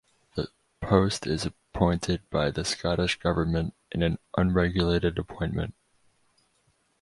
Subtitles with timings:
[0.33, 0.47] The
[0.81, 5.75] post is appointed by the Scottish Government in an unregulated appointment.